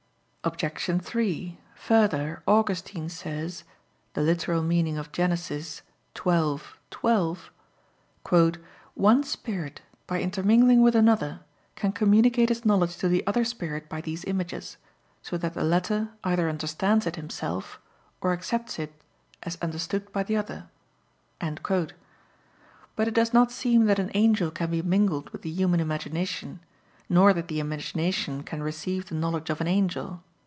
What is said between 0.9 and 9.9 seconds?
3: Further, Augustine says (Gen. ad lit. xii, 12): "One spirit